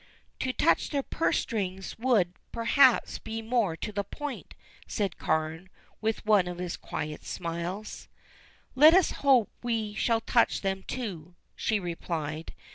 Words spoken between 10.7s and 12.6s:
too," she replied.